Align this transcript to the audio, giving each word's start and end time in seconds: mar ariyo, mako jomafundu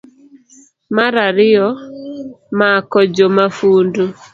mar 0.95 1.13
ariyo, 1.27 1.67
mako 2.59 2.99
jomafundu 3.15 4.03